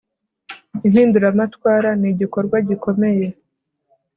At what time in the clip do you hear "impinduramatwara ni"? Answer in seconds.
0.85-2.07